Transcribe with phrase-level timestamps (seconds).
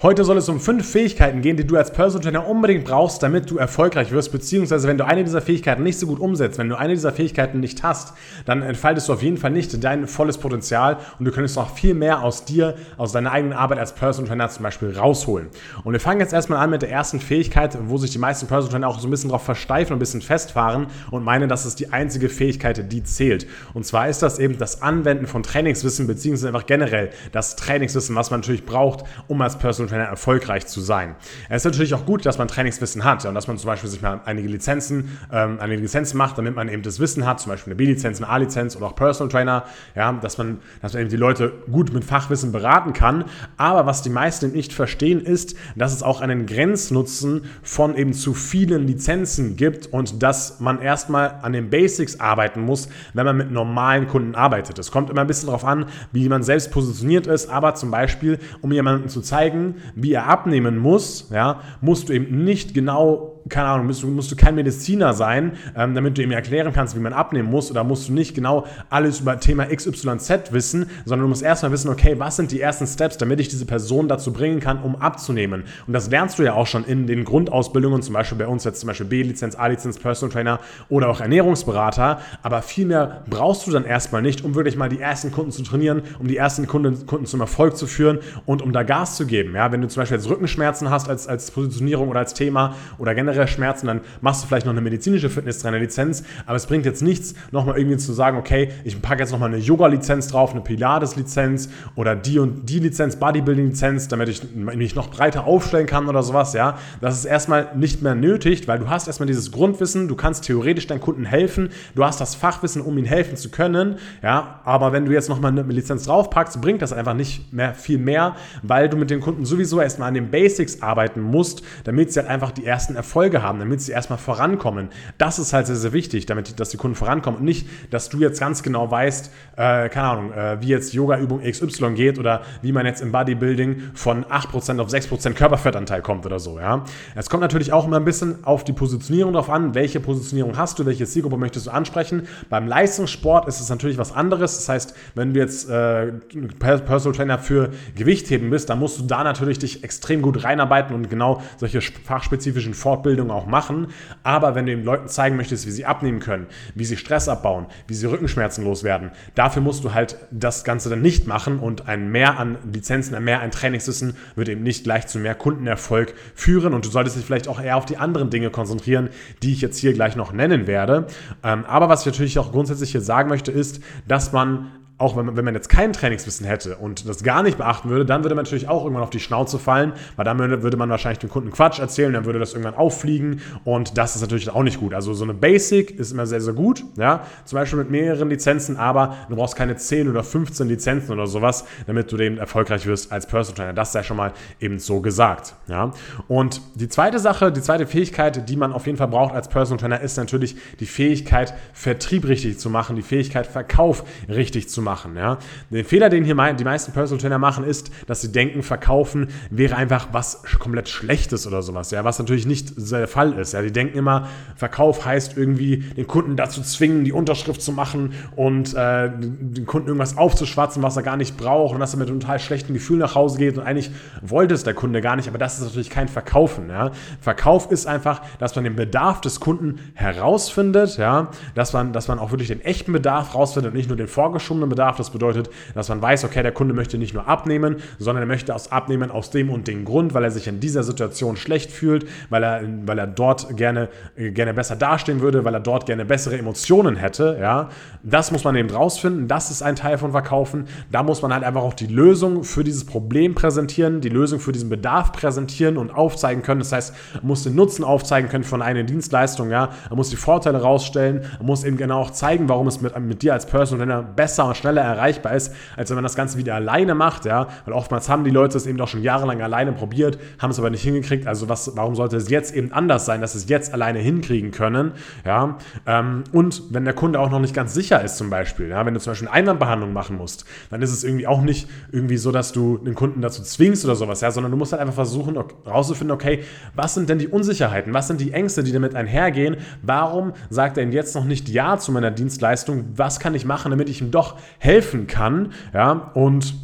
[0.00, 3.50] Heute soll es um fünf Fähigkeiten gehen, die du als Personal Trainer unbedingt brauchst, damit
[3.50, 6.78] du erfolgreich wirst, beziehungsweise wenn du eine dieser Fähigkeiten nicht so gut umsetzt, wenn du
[6.78, 8.14] eine dieser Fähigkeiten nicht hast,
[8.46, 11.94] dann entfaltest du auf jeden Fall nicht dein volles Potenzial und du könntest noch viel
[11.94, 15.48] mehr aus dir, aus deiner eigenen Arbeit als Personal Trainer zum Beispiel rausholen.
[15.82, 18.70] Und wir fangen jetzt erstmal an mit der ersten Fähigkeit, wo sich die meisten Personal
[18.70, 21.74] Trainer auch so ein bisschen drauf versteifen und ein bisschen festfahren und meinen, dass es
[21.74, 23.48] die einzige Fähigkeit, die zählt.
[23.74, 28.30] Und zwar ist das eben das Anwenden von Trainingswissen, beziehungsweise einfach generell das Trainingswissen, was
[28.30, 31.14] man natürlich braucht, um als Personal Trainer erfolgreich zu sein.
[31.48, 34.02] Es ist natürlich auch gut, dass man Trainingswissen hat und dass man zum Beispiel sich
[34.02, 37.72] mal einige Lizenzen, ähm, einige Lizenzen macht, damit man eben das Wissen hat, zum Beispiel
[37.72, 39.64] eine B-Lizenz, eine A-Lizenz oder auch Personal Trainer,
[39.94, 43.24] ja, dass man, dass man eben die Leute gut mit Fachwissen beraten kann.
[43.56, 48.34] Aber was die meisten nicht verstehen, ist, dass es auch einen Grenznutzen von eben zu
[48.34, 53.50] vielen Lizenzen gibt und dass man erstmal an den Basics arbeiten muss, wenn man mit
[53.50, 54.78] normalen Kunden arbeitet.
[54.78, 58.38] Es kommt immer ein bisschen darauf an, wie man selbst positioniert ist, aber zum Beispiel,
[58.60, 63.68] um jemandem zu zeigen, wie er abnehmen muss, ja, musst du eben nicht genau keine
[63.68, 67.00] Ahnung, musst du, musst du kein Mediziner sein, ähm, damit du ihm erklären kannst, wie
[67.00, 71.28] man abnehmen muss, oder musst du nicht genau alles über Thema XYZ wissen, sondern du
[71.28, 74.60] musst erstmal wissen, okay, was sind die ersten Steps, damit ich diese Person dazu bringen
[74.60, 75.64] kann, um abzunehmen.
[75.86, 78.80] Und das lernst du ja auch schon in den Grundausbildungen, zum Beispiel bei uns jetzt
[78.80, 83.84] zum Beispiel B-Lizenz, A-Lizenz, Personal Trainer oder auch Ernährungsberater, aber viel mehr brauchst du dann
[83.84, 87.26] erstmal nicht, um wirklich mal die ersten Kunden zu trainieren, um die ersten Kunden, Kunden
[87.26, 89.54] zum Erfolg zu führen und um da Gas zu geben.
[89.54, 93.14] Ja, wenn du zum Beispiel jetzt Rückenschmerzen hast als, als Positionierung oder als Thema oder
[93.14, 97.02] generell generell Schmerzen, dann machst du vielleicht noch eine medizinische Fitnesstrainer-Lizenz, aber es bringt jetzt
[97.02, 101.68] nichts, nochmal irgendwie zu sagen, okay, ich packe jetzt nochmal eine Yoga-Lizenz drauf, eine Pilates-Lizenz
[101.94, 106.52] oder die und die Lizenz, Bodybuilding-Lizenz, damit ich mich noch breiter aufstellen kann oder sowas,
[106.52, 106.78] ja.
[107.00, 110.86] Das ist erstmal nicht mehr nötig, weil du hast erstmal dieses Grundwissen, du kannst theoretisch
[110.86, 115.04] deinen Kunden helfen, du hast das Fachwissen, um ihnen helfen zu können, ja, aber wenn
[115.04, 118.96] du jetzt nochmal eine Lizenz draufpackst, bringt das einfach nicht mehr viel mehr, weil du
[118.96, 122.64] mit den Kunden sowieso erstmal an den Basics arbeiten musst, damit sie halt einfach die
[122.64, 124.88] ersten Erfolge Erfolge haben, damit sie erstmal vorankommen.
[125.18, 128.20] Das ist halt sehr, sehr wichtig, damit dass die Kunden vorankommen und nicht, dass du
[128.20, 132.72] jetzt ganz genau weißt, äh, keine Ahnung, äh, wie jetzt Yoga-Übung XY geht oder wie
[132.72, 136.58] man jetzt im Bodybuilding von 8% auf 6% Körperfettanteil kommt oder so.
[136.58, 136.84] Ja?
[137.14, 140.78] Es kommt natürlich auch immer ein bisschen auf die Positionierung drauf an, welche Positionierung hast
[140.78, 142.26] du, welche Zielgruppe möchtest du ansprechen.
[142.48, 144.56] Beim Leistungssport ist es natürlich was anderes.
[144.56, 146.12] Das heißt, wenn du jetzt äh,
[146.58, 151.10] Personal Trainer für Gewichtheben bist, dann musst du da natürlich dich extrem gut reinarbeiten und
[151.10, 153.88] genau solche fachspezifischen Fortbildungen Ausbildung auch machen.
[154.22, 157.66] Aber wenn du den Leuten zeigen möchtest, wie sie abnehmen können, wie sie Stress abbauen,
[157.86, 162.10] wie sie Rückenschmerzen loswerden, dafür musst du halt das Ganze dann nicht machen und ein
[162.10, 166.74] Mehr an Lizenzen, ein Mehr an Trainingswissen wird eben nicht gleich zu mehr Kundenerfolg führen
[166.74, 169.08] und du solltest dich vielleicht auch eher auf die anderen Dinge konzentrieren,
[169.42, 171.06] die ich jetzt hier gleich noch nennen werde.
[171.42, 175.26] Ähm, aber was ich natürlich auch grundsätzlich hier sagen möchte, ist, dass man auch wenn
[175.26, 178.34] man, wenn man jetzt kein Trainingswissen hätte und das gar nicht beachten würde, dann würde
[178.34, 181.52] man natürlich auch irgendwann auf die Schnauze fallen, weil dann würde, man wahrscheinlich dem Kunden
[181.52, 184.94] Quatsch erzählen, dann würde das irgendwann auffliegen und das ist natürlich auch nicht gut.
[184.94, 188.76] Also so eine Basic ist immer sehr, sehr gut, ja, zum Beispiel mit mehreren Lizenzen,
[188.76, 193.12] aber du brauchst keine 10 oder 15 Lizenzen oder sowas, damit du eben erfolgreich wirst
[193.12, 193.72] als Personal Trainer.
[193.74, 195.92] Das sei schon mal eben so gesagt, ja.
[196.26, 199.78] Und die zweite Sache, die zweite Fähigkeit, die man auf jeden Fall braucht als Personal
[199.78, 204.87] Trainer, ist natürlich die Fähigkeit, Vertrieb richtig zu machen, die Fähigkeit, Verkauf richtig zu machen
[204.88, 205.16] machen.
[205.16, 205.36] Ja?
[205.70, 209.76] Der Fehler, den hier die meisten Personal Trainer machen, ist, dass sie denken, verkaufen wäre
[209.76, 212.04] einfach was komplett Schlechtes oder sowas, ja?
[212.04, 213.52] was natürlich nicht der Fall ist.
[213.52, 213.60] Ja?
[213.60, 218.74] Die denken immer, Verkauf heißt irgendwie, den Kunden dazu zwingen, die Unterschrift zu machen und
[218.74, 222.20] äh, den Kunden irgendwas aufzuschwatzen, was er gar nicht braucht und dass er mit einem
[222.20, 223.90] total schlechten Gefühl nach Hause geht und eigentlich
[224.22, 226.70] wollte es der Kunde gar nicht, aber das ist natürlich kein Verkaufen.
[226.70, 226.92] Ja?
[227.20, 231.28] Verkauf ist einfach, dass man den Bedarf des Kunden herausfindet, ja?
[231.54, 234.70] dass, man, dass man auch wirklich den echten Bedarf herausfindet und nicht nur den vorgeschobenen
[234.70, 234.96] Bedarf Bedarf.
[234.96, 238.54] Das bedeutet, dass man weiß, okay, der Kunde möchte nicht nur abnehmen, sondern er möchte
[238.54, 242.06] aus abnehmen aus dem und dem Grund, weil er sich in dieser Situation schlecht fühlt,
[242.30, 246.38] weil er, weil er dort gerne, gerne besser dastehen würde, weil er dort gerne bessere
[246.38, 247.36] Emotionen hätte.
[247.40, 247.70] Ja?
[248.04, 249.26] Das muss man eben rausfinden.
[249.26, 250.66] Das ist ein Teil von Verkaufen.
[250.92, 254.52] Da muss man halt einfach auch die Lösung für dieses Problem präsentieren, die Lösung für
[254.52, 256.60] diesen Bedarf präsentieren und aufzeigen können.
[256.60, 259.50] Das heißt, man muss den Nutzen aufzeigen können von einer Dienstleistung.
[259.50, 259.70] Ja?
[259.88, 261.22] Man muss die Vorteile rausstellen.
[261.38, 264.56] Man muss eben genau auch zeigen, warum es mit, mit dir als Personal besser und
[264.56, 268.08] schneller schneller erreichbar ist, als wenn man das Ganze wieder alleine macht, ja, weil oftmals
[268.08, 271.26] haben die Leute es eben doch schon jahrelang alleine probiert, haben es aber nicht hingekriegt,
[271.26, 274.50] also was, warum sollte es jetzt eben anders sein, dass sie es jetzt alleine hinkriegen
[274.50, 274.92] können,
[275.24, 275.56] ja,
[275.86, 278.94] ähm, und wenn der Kunde auch noch nicht ganz sicher ist zum Beispiel, ja, wenn
[278.94, 282.30] du zum Beispiel eine Einwandbehandlung machen musst, dann ist es irgendwie auch nicht irgendwie so,
[282.30, 285.38] dass du den Kunden dazu zwingst oder sowas, ja, sondern du musst halt einfach versuchen
[285.64, 286.44] herauszufinden, okay,
[286.74, 290.82] was sind denn die Unsicherheiten, was sind die Ängste, die damit einhergehen, warum sagt er
[290.82, 294.10] ihm jetzt noch nicht Ja zu meiner Dienstleistung, was kann ich machen, damit ich ihm
[294.10, 295.52] doch helfen kann.
[295.72, 296.54] Ja, und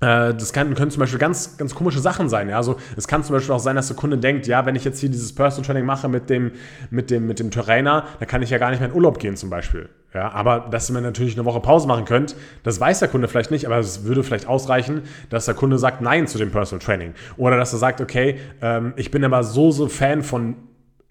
[0.00, 2.48] äh, das kann, können zum Beispiel ganz, ganz komische Sachen sein.
[2.48, 2.56] Ja?
[2.56, 5.00] Also es kann zum Beispiel auch sein, dass der Kunde denkt, ja, wenn ich jetzt
[5.00, 6.52] hier dieses Personal Training mache mit dem,
[6.90, 9.36] mit dem, mit dem Trainer, dann kann ich ja gar nicht mehr in Urlaub gehen
[9.36, 9.88] zum Beispiel.
[10.12, 13.50] Ja, aber dass man natürlich eine Woche Pause machen könnt, das weiß der Kunde vielleicht
[13.50, 17.12] nicht, aber es würde vielleicht ausreichen, dass der Kunde sagt Nein zu dem Personal Training.
[17.36, 20.56] Oder dass er sagt, okay, ähm, ich bin aber so, so Fan von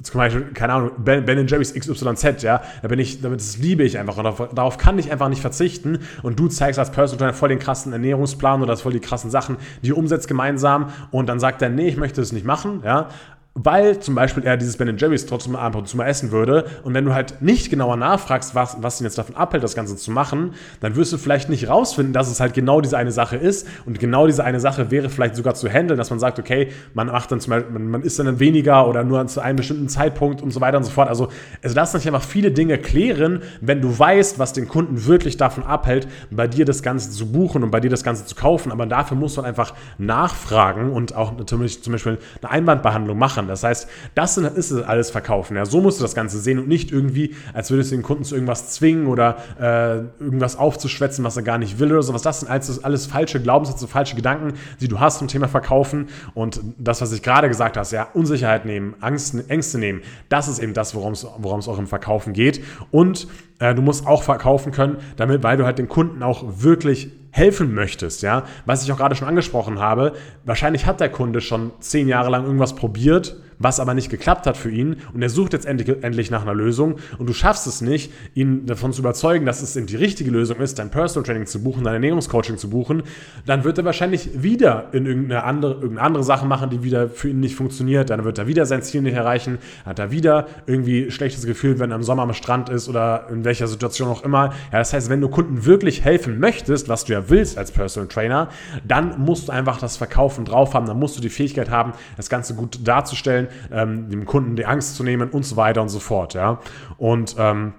[0.03, 3.97] zum Beispiel, keine Ahnung, Ben, ben Jerry's XYZ, ja, da bin ich, das liebe ich
[3.97, 7.33] einfach und darauf, darauf, kann ich einfach nicht verzichten und du zeigst als Personal Trainer
[7.33, 11.39] voll den krassen Ernährungsplan oder voll die krassen Sachen, die ihr umsetzt gemeinsam und dann
[11.39, 13.09] sagt er, nee, ich möchte das nicht machen, ja,
[13.57, 16.65] weil zum Beispiel er dieses Ben Jerry's trotzdem ab und zu mal essen würde.
[16.83, 19.95] Und wenn du halt nicht genauer nachfragst, was, was ihn jetzt davon abhält, das Ganze
[19.95, 23.37] zu machen, dann wirst du vielleicht nicht rausfinden, dass es halt genau diese eine Sache
[23.37, 23.65] ist.
[23.85, 27.07] Und genau diese eine Sache wäre vielleicht sogar zu handeln, dass man sagt, okay, man
[27.07, 30.41] macht dann zum Beispiel, man, man isst dann weniger oder nur zu einem bestimmten Zeitpunkt
[30.41, 31.07] und so weiter und so fort.
[31.07, 31.29] Also
[31.61, 35.63] es lassen sich einfach viele Dinge klären, wenn du weißt, was den Kunden wirklich davon
[35.63, 38.73] abhält, bei dir das Ganze zu buchen und bei dir das Ganze zu kaufen.
[38.73, 43.49] Aber dafür musst du einfach nachfragen und auch zum Beispiel eine Einwandbehandlung machen machen.
[43.49, 45.55] Das heißt, das ist alles Verkaufen.
[45.55, 48.23] Ja, so musst du das Ganze sehen und nicht irgendwie, als würdest du den Kunden
[48.23, 52.21] zu irgendwas zwingen oder äh, irgendwas aufzuschwätzen, was er gar nicht will oder sowas.
[52.21, 56.07] Das sind alles, alles falsche Glaubenssätze, falsche Gedanken, die du hast zum Thema Verkaufen.
[56.33, 60.59] Und das, was ich gerade gesagt habe, ja, Unsicherheit nehmen, Angst, Ängste nehmen, das ist
[60.59, 61.25] eben das, worum es
[61.67, 62.63] auch im Verkaufen geht.
[62.91, 63.27] Und
[63.59, 67.73] äh, du musst auch verkaufen können, damit, weil du halt den Kunden auch wirklich helfen
[67.73, 68.45] möchtest, ja.
[68.65, 70.13] Was ich auch gerade schon angesprochen habe,
[70.45, 74.57] wahrscheinlich hat der Kunde schon zehn Jahre lang irgendwas probiert was aber nicht geklappt hat
[74.57, 74.97] für ihn.
[75.13, 76.95] Und er sucht jetzt endlich, endlich nach einer Lösung.
[77.17, 80.57] Und du schaffst es nicht, ihn davon zu überzeugen, dass es eben die richtige Lösung
[80.57, 83.03] ist, dein Personal Training zu buchen, dein Ernährungscoaching zu buchen,
[83.45, 87.29] dann wird er wahrscheinlich wieder in irgendeine andere, irgendeine andere Sache machen, die wieder für
[87.29, 91.11] ihn nicht funktioniert, dann wird er wieder sein Ziel nicht erreichen, hat er wieder irgendwie
[91.11, 94.53] schlechtes Gefühl, wenn er im Sommer am Strand ist oder in welcher Situation auch immer.
[94.71, 98.07] Ja, das heißt, wenn du Kunden wirklich helfen möchtest, was du ja willst als Personal
[98.07, 98.49] Trainer,
[98.87, 102.29] dann musst du einfach das Verkaufen drauf haben, dann musst du die Fähigkeit haben, das
[102.29, 105.99] Ganze gut darzustellen, ähm, dem Kunden die Angst zu nehmen und so weiter und so
[105.99, 106.33] fort.
[106.33, 106.59] Ja?
[106.97, 107.73] Und ähm,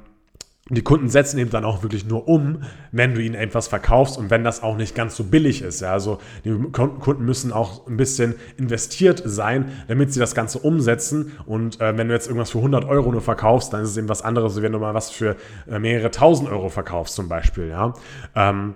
[0.69, 4.31] die Kunden setzen eben dann auch wirklich nur um, wenn du ihnen etwas verkaufst und
[4.31, 5.81] wenn das auch nicht ganz so billig ist.
[5.81, 11.31] Ja, also die Kunden müssen auch ein bisschen investiert sein, damit sie das Ganze umsetzen.
[11.47, 14.09] Und äh, wenn du jetzt irgendwas für 100 Euro nur verkaufst, dann ist es eben
[14.09, 15.37] was anderes, wenn du mal was für
[15.71, 17.69] äh, mehrere tausend Euro verkaufst zum Beispiel.
[17.69, 17.95] Ja.
[18.35, 18.75] Ähm,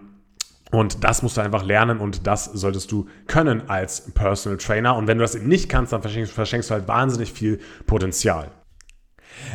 [0.70, 4.96] und das musst du einfach lernen und das solltest du können als Personal Trainer.
[4.96, 8.50] Und wenn du das eben nicht kannst, dann verschenkst du halt wahnsinnig viel Potenzial.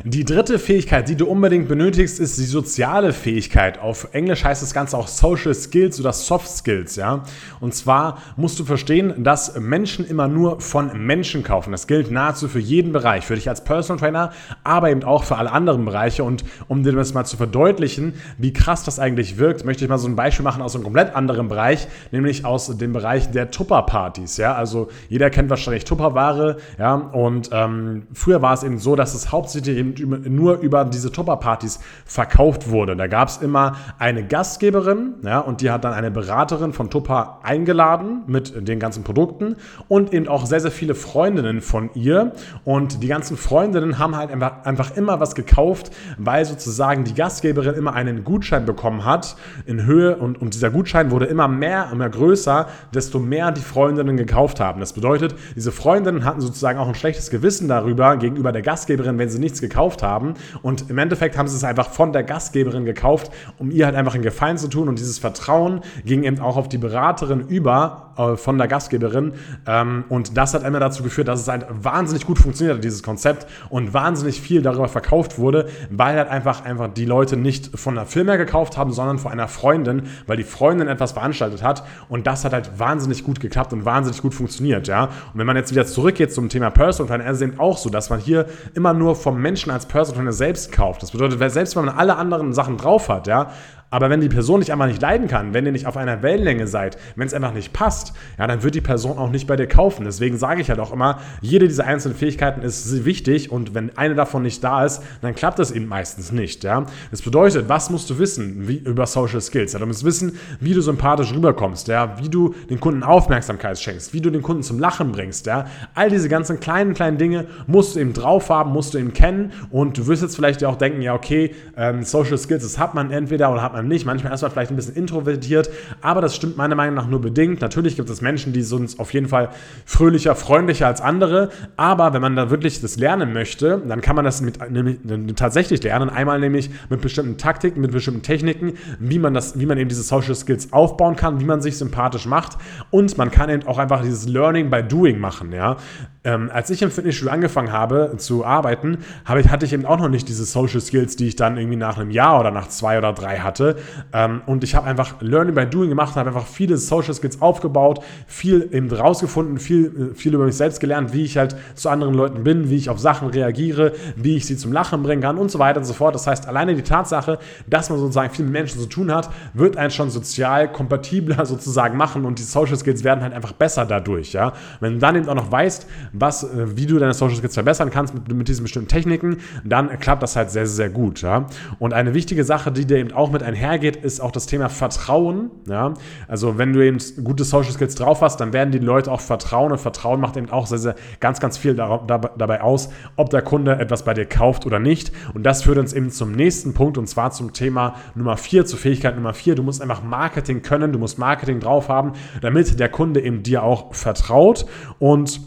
[0.04, 3.80] Die dritte Fähigkeit, die du unbedingt benötigst, ist die soziale Fähigkeit.
[3.80, 7.24] Auf Englisch heißt das Ganze auch Social Skills oder Soft Skills, ja.
[7.60, 11.72] Und zwar musst du verstehen, dass Menschen immer nur von Menschen kaufen.
[11.72, 14.31] Das gilt nahezu für jeden Bereich, für dich als Personal Trainer,
[14.63, 16.24] aber eben auch für alle anderen Bereiche.
[16.24, 19.98] Und um dir das mal zu verdeutlichen, wie krass das eigentlich wirkt, möchte ich mal
[19.98, 24.38] so ein Beispiel machen aus einem komplett anderen Bereich, nämlich aus dem Bereich der Tupperpartys,
[24.38, 24.56] ja.
[24.56, 26.95] Also jeder kennt wahrscheinlich Tupperware, ja.
[26.95, 31.80] Und ähm, früher war es eben so, dass es hauptsächlich eben nur über diese Tupper-Partys
[32.06, 32.96] verkauft wurde.
[32.96, 37.40] Da gab es immer eine Gastgeberin ja, und die hat dann eine Beraterin von Tupper
[37.44, 39.56] eingeladen mit den ganzen Produkten
[39.88, 42.34] und eben auch sehr, sehr viele Freundinnen von ihr.
[42.64, 47.94] Und die ganzen Freundinnen haben halt einfach, immer was gekauft, weil sozusagen die Gastgeberin immer
[47.94, 49.36] einen Gutschein bekommen hat
[49.66, 54.18] in Höhe und, und dieser Gutschein wurde immer mehr, immer größer, desto mehr die Freundinnen
[54.18, 54.80] gekauft haben.
[54.80, 59.30] Das bedeutet, diese Freundinnen hatten sozusagen auch ein schlechtes Gewissen darüber gegenüber der Gastgeberin, wenn
[59.30, 60.34] sie nichts gekauft haben.
[60.62, 64.14] Und im Endeffekt haben sie es einfach von der Gastgeberin gekauft, um ihr halt einfach
[64.14, 64.88] einen Gefallen zu tun.
[64.90, 69.34] Und dieses Vertrauen ging eben auch auf die Beraterin über äh, von der Gastgeberin.
[69.68, 73.04] Ähm, und das hat einmal dazu geführt, dass es halt wahnsinnig gut funktioniert hat, dieses
[73.04, 77.98] Konzept, und wahnsinnig viel darüber verkauft wurde, weil halt einfach, einfach die Leute nicht von
[77.98, 81.84] einer Firma gekauft haben, sondern von einer Freundin, weil die Freundin etwas veranstaltet hat.
[82.10, 85.06] Und das hat halt wahnsinnig gut geklappt und wahnsinnig gut funktioniert, ja.
[85.06, 87.90] Und wenn man jetzt wieder zurückgeht zum Thema Personal Trainer, ist es eben auch so,
[87.90, 91.04] dass man hier immer nur vom Menschen als Personal selbst kauft.
[91.04, 93.52] Das bedeutet, selbst wenn man alle anderen Sachen drauf hat, ja,
[93.96, 96.68] aber wenn die Person dich einfach nicht leiden kann, wenn ihr nicht auf einer Wellenlänge
[96.68, 99.68] seid, wenn es einfach nicht passt, ja, dann wird die Person auch nicht bei dir
[99.68, 100.04] kaufen.
[100.04, 104.14] Deswegen sage ich halt auch immer, jede dieser einzelnen Fähigkeiten ist wichtig und wenn eine
[104.14, 106.66] davon nicht da ist, dann klappt das eben meistens nicht.
[106.66, 106.88] Ja.
[107.10, 109.72] Das bedeutet, was musst du wissen wie, über Social Skills?
[109.72, 114.14] Ja, du musst wissen, wie du sympathisch rüberkommst, ja, wie du den Kunden Aufmerksamkeit schenkst,
[114.14, 115.46] wie du den Kunden zum Lachen bringst.
[115.46, 115.68] Ja.
[115.94, 119.54] All diese ganzen kleinen, kleinen Dinge musst du eben drauf haben, musst du eben kennen
[119.70, 123.10] und du wirst jetzt vielleicht auch denken, ja, okay, ähm, Social Skills, das hat man
[123.12, 124.06] entweder oder hat man nicht.
[124.06, 125.70] Manchmal ist man vielleicht ein bisschen introvertiert,
[126.01, 127.62] aber das stimmt meiner Meinung nach nur bedingt.
[127.62, 129.50] Natürlich gibt es Menschen, die sind auf jeden Fall
[129.86, 134.25] fröhlicher, freundlicher als andere, aber wenn man da wirklich das lernen möchte, dann kann man
[134.25, 135.00] das mit, nämlich,
[135.36, 136.10] tatsächlich lernen.
[136.10, 140.04] Einmal nämlich mit bestimmten Taktiken, mit bestimmten Techniken, wie man, das, wie man eben diese
[140.04, 142.58] Social Skills aufbauen kann, wie man sich sympathisch macht
[142.92, 145.51] und man kann eben auch einfach dieses Learning by Doing machen.
[145.51, 145.77] Ja?
[146.25, 150.00] Ähm, als ich im Fitnessstudio angefangen habe zu arbeiten, habe ich, hatte ich eben auch
[150.00, 152.98] noch nicht diese Social Skills, die ich dann irgendwie nach einem Jahr oder nach zwei
[152.98, 153.75] oder drei hatte.
[154.12, 158.03] Ähm, und ich habe einfach Learning by Doing gemacht, habe einfach viele Social Skills aufgebaut,
[158.25, 162.15] viel eben rausgefunden, viel, äh, viel über mich selbst gelernt, wie ich halt zu anderen
[162.15, 165.51] Leuten bin, wie ich auf Sachen reagiere, wie ich sie zum Lachen bringen kann und
[165.51, 166.15] so weiter und so fort.
[166.15, 169.77] Das heißt, alleine die Tatsache, dass man sozusagen viel mit Menschen zu tun hat, wird
[169.77, 174.34] einen schon sozial kompatibler sozusagen machen und die Social Skills werden halt einfach besser dadurch.
[174.34, 174.53] Ja?
[174.79, 175.86] Wenn du dann eben auch noch weißt,
[176.19, 180.00] was, äh, wie du deine Social Skills verbessern kannst mit, mit diesen bestimmten Techniken, dann
[180.00, 181.22] klappt das halt sehr, sehr gut.
[181.22, 181.48] Ja?
[181.79, 185.51] Und eine wichtige Sache, die dir eben auch mit einhergeht, ist auch das Thema Vertrauen.
[185.67, 185.93] Ja?
[186.27, 189.72] Also wenn du eben gute Social Skills drauf hast, dann werden die Leute auch vertrauen
[189.72, 193.77] und Vertrauen macht eben auch sehr, sehr ganz, ganz viel dabei aus, ob der Kunde
[193.77, 195.12] etwas bei dir kauft oder nicht.
[195.34, 198.79] Und das führt uns eben zum nächsten Punkt und zwar zum Thema Nummer 4, zur
[198.79, 199.55] Fähigkeit Nummer 4.
[199.55, 203.63] Du musst einfach Marketing können, du musst Marketing drauf haben, damit der Kunde eben dir
[203.63, 204.65] auch vertraut
[205.00, 205.41] und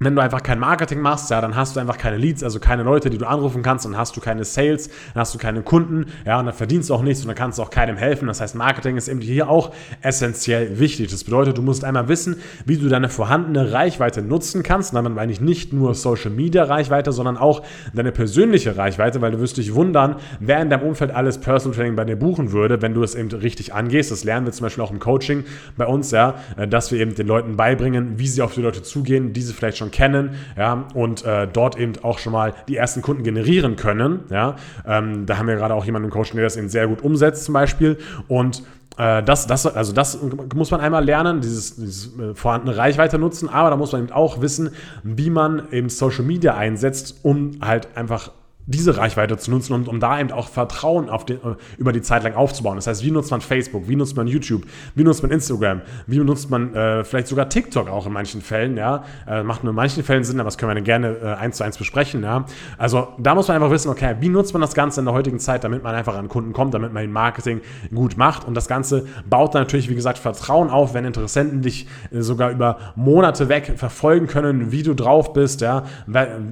[0.00, 2.82] wenn du einfach kein Marketing machst, ja, dann hast du einfach keine Leads, also keine
[2.82, 6.06] Leute, die du anrufen kannst, dann hast du keine Sales, dann hast du keine Kunden,
[6.26, 8.26] ja, und dann verdienst du auch nichts und dann kannst du auch keinem helfen.
[8.26, 9.72] Das heißt, Marketing ist eben hier auch
[10.02, 11.12] essentiell wichtig.
[11.12, 12.36] Das bedeutet, du musst einmal wissen,
[12.66, 14.92] wie du deine vorhandene Reichweite nutzen kannst.
[14.92, 17.62] Und damit meine ich nicht nur Social Media Reichweite, sondern auch
[17.94, 21.94] deine persönliche Reichweite, weil du wirst dich wundern, wer in deinem Umfeld alles Personal Training
[21.94, 24.10] bei dir buchen würde, wenn du es eben richtig angehst.
[24.10, 25.44] Das lernen wir zum Beispiel auch im Coaching
[25.76, 26.34] bei uns, ja,
[26.68, 29.83] dass wir eben den Leuten beibringen, wie sie auf die Leute zugehen, diese vielleicht schon
[29.84, 34.20] schon kennen ja, und äh, dort eben auch schon mal die ersten Kunden generieren können.
[34.30, 34.56] Ja.
[34.86, 37.44] Ähm, da haben wir gerade auch jemanden im Coaching, der das eben sehr gut umsetzt
[37.44, 37.98] zum Beispiel
[38.28, 38.62] und
[38.96, 40.18] äh, das, das, also das
[40.54, 44.12] muss man einmal lernen, dieses, dieses äh, vorhandene Reichweite nutzen, aber da muss man eben
[44.12, 44.70] auch wissen,
[45.02, 48.30] wie man eben Social Media einsetzt, um halt einfach
[48.66, 52.22] diese Reichweite zu nutzen und um da eben auch Vertrauen den, äh, über die Zeit
[52.22, 52.76] lang aufzubauen.
[52.76, 54.62] Das heißt, wie nutzt man Facebook, wie nutzt man YouTube,
[54.94, 58.76] wie nutzt man Instagram, wie nutzt man äh, vielleicht sogar TikTok auch in manchen Fällen,
[58.76, 59.04] ja.
[59.26, 61.64] Äh, macht nur in manchen Fällen Sinn, aber das können wir gerne äh, eins zu
[61.64, 62.46] eins besprechen, ja.
[62.78, 65.38] Also da muss man einfach wissen, okay, wie nutzt man das Ganze in der heutigen
[65.38, 67.60] Zeit, damit man einfach an Kunden kommt, damit man den Marketing
[67.94, 71.86] gut macht und das Ganze baut dann natürlich, wie gesagt, Vertrauen auf, wenn Interessenten dich
[72.10, 75.84] äh, sogar über Monate weg verfolgen können, wie du drauf bist, ja,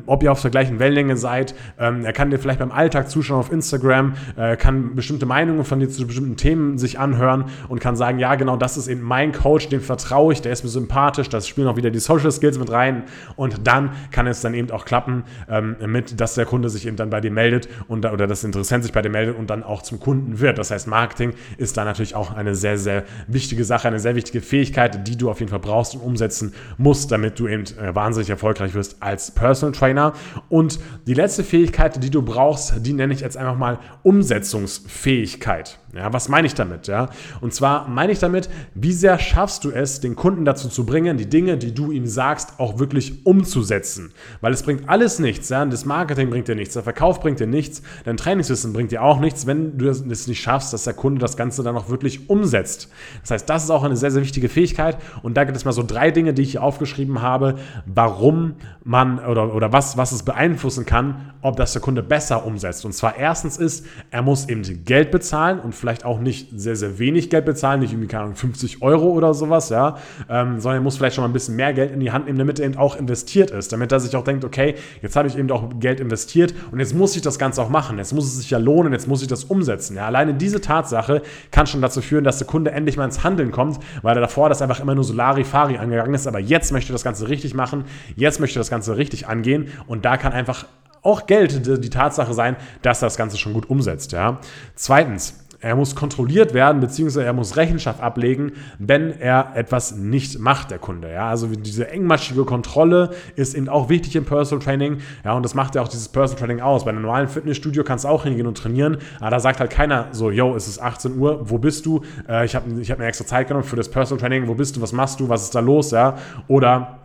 [0.07, 3.39] ob ihr auf der gleichen Wellenlänge seid, ähm, er kann dir vielleicht beim Alltag zuschauen
[3.39, 7.97] auf Instagram, äh, kann bestimmte Meinungen von dir zu bestimmten Themen sich anhören und kann
[7.97, 11.29] sagen, ja, genau, das ist eben mein Coach, dem vertraue ich, der ist mir sympathisch,
[11.29, 13.05] das spielen auch wieder die Social Skills mit rein
[13.37, 16.97] und dann kann es dann eben auch klappen ähm, mit, dass der Kunde sich eben
[16.97, 19.83] dann bei dir meldet und, oder das Interessent sich bei dir meldet und dann auch
[19.83, 20.59] zum Kunden wird.
[20.59, 24.41] Das heißt, Marketing ist da natürlich auch eine sehr, sehr wichtige Sache, eine sehr wichtige
[24.41, 28.31] Fähigkeit, die du auf jeden Fall brauchst und umsetzen musst, damit du eben äh, wahnsinnig
[28.31, 30.13] erfolgreich wirst als Personal Trainer.
[30.49, 35.79] Und die letzte Fähigkeit, Fähigkeit, die du brauchst, die nenne ich jetzt einfach mal Umsetzungsfähigkeit.
[35.95, 36.87] Ja, was meine ich damit?
[36.87, 37.11] Ja?
[37.43, 41.19] Und zwar meine ich damit, wie sehr schaffst du es, den Kunden dazu zu bringen,
[41.19, 44.13] die Dinge, die du ihm sagst, auch wirklich umzusetzen.
[44.41, 45.51] Weil es bringt alles nichts.
[45.51, 45.67] Ja?
[45.67, 49.21] Das Marketing bringt dir nichts, der Verkauf bringt dir nichts, dein Trainingswissen bringt dir auch
[49.21, 52.89] nichts, wenn du es nicht schaffst, dass der Kunde das Ganze dann auch wirklich umsetzt.
[53.21, 54.97] Das heißt, das ist auch eine sehr, sehr wichtige Fähigkeit.
[55.23, 59.19] Und da gibt es mal so drei Dinge, die ich hier aufgeschrieben habe, warum man
[59.19, 62.87] oder, oder was, was es beeinflussen kann, ob das der Kunde besser umsetzt.
[62.87, 67.01] Und zwar erstens ist, er muss eben Geld bezahlen und vielleicht auch nicht sehr, sehr
[67.01, 69.97] wenig Geld bezahlen, nicht irgendwie, keine Ahnung, 50 Euro oder sowas, ja,
[70.31, 72.39] ähm, sondern er muss vielleicht schon mal ein bisschen mehr Geld in die Hand nehmen,
[72.39, 75.37] damit er eben auch investiert ist, damit er sich auch denkt, okay, jetzt habe ich
[75.37, 78.39] eben auch Geld investiert und jetzt muss ich das Ganze auch machen, jetzt muss es
[78.39, 79.97] sich ja lohnen, jetzt muss ich das umsetzen.
[79.97, 83.51] Ja, alleine diese Tatsache kann schon dazu führen, dass der Kunde endlich mal ins Handeln
[83.51, 86.93] kommt, weil er davor das einfach immer nur so Larifari angegangen ist, aber jetzt möchte
[86.93, 90.65] das Ganze richtig machen, jetzt möchte das Ganze richtig angehen und da kann einfach
[91.03, 94.13] auch Geld die Tatsache sein, dass er das Ganze schon gut umsetzt.
[94.13, 94.39] Ja.
[94.75, 100.73] Zweitens, er muss kontrolliert werden, beziehungsweise er muss Rechenschaft ablegen, wenn er etwas nicht macht,
[100.73, 101.13] der Kunde.
[101.13, 104.99] Ja, also diese engmaschige Kontrolle ist eben auch wichtig im Personal Training.
[105.25, 106.85] Ja, und das macht ja auch dieses Personal Training aus.
[106.85, 110.09] Bei einem normalen Fitnessstudio kannst du auch hingehen und trainieren, aber da sagt halt keiner
[110.11, 112.03] so, yo, es ist 18 Uhr, wo bist du?
[112.29, 114.77] Äh, ich habe ich hab mir extra Zeit genommen für das Personal Training, wo bist
[114.77, 115.93] du, was machst du, was ist da los?
[115.93, 116.17] Ja,
[116.49, 117.02] oder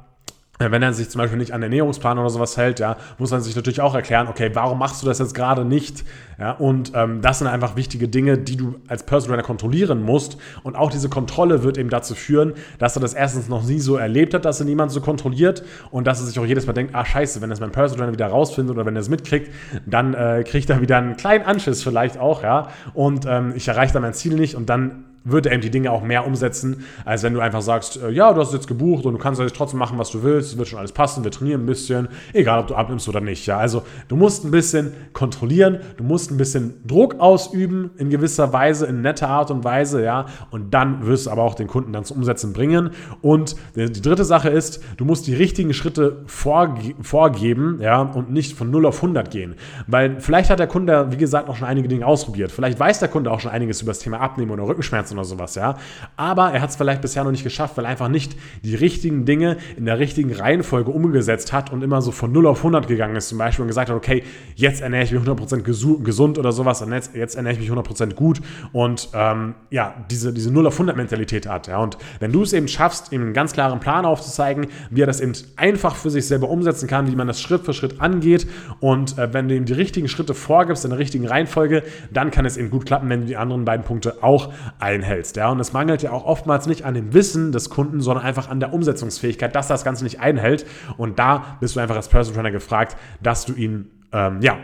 [0.60, 3.56] wenn er sich zum Beispiel nicht an Ernährungsplan oder sowas hält, ja, muss man sich
[3.56, 6.04] natürlich auch erklären, okay, warum machst du das jetzt gerade nicht?
[6.40, 10.38] Ja, und ähm, das sind einfach wichtige Dinge, die du als Personal kontrollieren musst.
[10.64, 13.98] Und auch diese Kontrolle wird eben dazu führen, dass er das erstens noch nie so
[13.98, 16.94] erlebt hat, dass er niemand so kontrolliert und dass er sich auch jedes Mal denkt,
[16.94, 19.52] ah scheiße, wenn das mein Personal wieder rausfindet oder wenn er es mitkriegt,
[19.86, 22.70] dann äh, kriegt er wieder einen kleinen Anschiss vielleicht auch, ja.
[22.94, 26.04] Und ähm, ich erreiche dann mein Ziel nicht und dann würde eben die Dinge auch
[26.04, 29.20] mehr umsetzen, als wenn du einfach sagst, äh, ja, du hast jetzt gebucht und du
[29.20, 31.66] kannst jetzt trotzdem machen, was du willst, es wird schon alles passen, wir trainieren ein
[31.66, 33.46] bisschen, egal ob du abnimmst oder nicht.
[33.46, 38.54] Ja, also du musst ein bisschen kontrollieren, du musst ein bisschen Druck ausüben in gewisser
[38.54, 41.94] Weise, in netter Art und Weise, ja, und dann wirst du aber auch den Kunden
[41.94, 42.92] dann zum Umsetzen bringen.
[43.22, 48.58] Und die, dritte Sache ist, du musst die richtigen Schritte vorge vorgeben, ja, und nicht
[48.58, 49.56] von 0 auf 100 gehen,
[49.88, 53.10] weil vielleicht hat der Kunde, wie gesagt, auch schon einige Dinge ausprobiert, vielleicht weiß der
[53.10, 55.78] Kunde auch schon einiges über das Thema Abnehmen oder Rückenschmerzen oder sowas, ja.
[56.16, 59.26] Aber er hat es vielleicht bisher noch nicht geschafft, weil er einfach nicht die richtigen
[59.26, 63.16] Dinge in der richtigen Reihenfolge umgesetzt hat und immer so von 0 auf 100 gegangen
[63.16, 64.24] ist zum Beispiel und gesagt hat, okay,
[64.56, 68.14] jetzt ernähre ich mich 100% gesund oder sowas und jetzt, jetzt ernähre ich mich 100%
[68.14, 71.80] gut und ähm, ja, diese, diese 0 auf 100 Mentalität hat, ja.
[71.80, 75.22] Und wenn du es eben schaffst, ihm einen ganz klaren Plan aufzuzeigen, wie er das
[75.22, 78.48] eben einfach für sich selber umsetzen kann, wie man das Schritt für Schritt angeht
[78.80, 82.46] und äh, wenn du ihm die richtigen Schritte vorgibst in der richtigen Reihenfolge, dann kann
[82.46, 85.38] es eben gut klappen, wenn du die anderen beiden Punkte auch einhältst einhältst.
[85.38, 85.50] Ja?
[85.50, 88.60] Und es mangelt ja auch oftmals nicht an dem Wissen des Kunden, sondern einfach an
[88.60, 90.66] der Umsetzungsfähigkeit, dass das Ganze nicht einhält.
[90.98, 94.58] Und da bist du einfach als Personal Trainer gefragt, dass du ihn ähm, ja,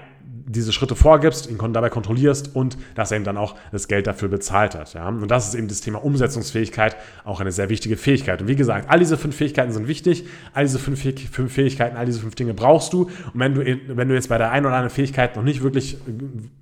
[0.46, 4.30] diese Schritte vorgibst, ihn dabei kontrollierst und dass er ihm dann auch das Geld dafür
[4.30, 4.94] bezahlt hat.
[4.94, 5.08] Ja?
[5.08, 8.42] Und das ist eben das Thema Umsetzungsfähigkeit, auch eine sehr wichtige Fähigkeit.
[8.42, 12.06] Und wie gesagt, all diese fünf Fähigkeiten sind wichtig, all diese fünf, fünf Fähigkeiten, all
[12.06, 13.04] diese fünf Dinge brauchst du.
[13.04, 15.98] Und wenn du, wenn du jetzt bei der einen oder anderen Fähigkeit noch nicht wirklich,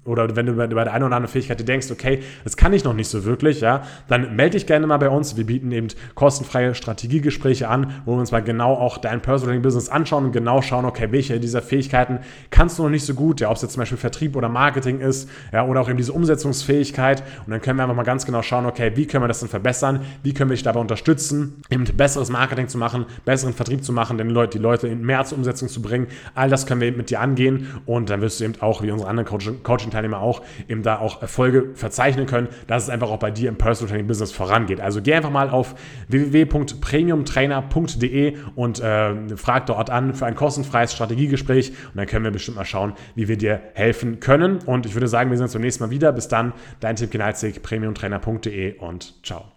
[0.05, 2.93] oder wenn du bei der einen oder anderen Fähigkeit denkst, okay, das kann ich noch
[2.93, 5.37] nicht so wirklich, ja, dann melde dich gerne mal bei uns.
[5.37, 9.89] Wir bieten eben kostenfreie Strategiegespräche an, wo wir uns mal genau auch dein Personal Business
[9.89, 12.19] anschauen und genau schauen, okay, welche dieser Fähigkeiten
[12.49, 14.99] kannst du noch nicht so gut, ja, ob es jetzt zum Beispiel Vertrieb oder Marketing
[14.99, 17.23] ist, ja, oder auch eben diese Umsetzungsfähigkeit.
[17.45, 19.49] Und dann können wir einfach mal ganz genau schauen, okay, wie können wir das denn
[19.49, 20.01] verbessern?
[20.23, 24.17] Wie können wir dich dabei unterstützen, eben besseres Marketing zu machen, besseren Vertrieb zu machen,
[24.17, 26.07] den Leute, die Leute in mehr zur Umsetzung zu bringen.
[26.35, 28.91] All das können wir eben mit dir angehen und dann wirst du eben auch, wie
[28.91, 33.31] unsere anderen Coaching-Teilnehmer auch, eben da auch Erfolge verzeichnen können, dass es einfach auch bei
[33.31, 34.81] dir im Personal Training Business vorangeht.
[34.81, 35.75] Also geh einfach mal auf
[36.07, 42.57] www.premiumtrainer.de und äh, frag dort an für ein kostenfreies Strategiegespräch und dann können wir bestimmt
[42.57, 44.59] mal schauen, wie wir dir helfen können.
[44.65, 46.11] Und ich würde sagen, wir sehen uns beim nächsten Mal wieder.
[46.11, 49.45] Bis dann, dein Tim Kinalzig, premiumtrainer.de und ciao.